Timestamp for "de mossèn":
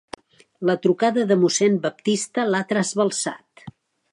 1.31-1.77